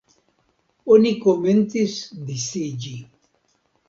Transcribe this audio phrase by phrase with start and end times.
[0.95, 1.93] Oni komencis
[2.31, 2.95] disiĝi.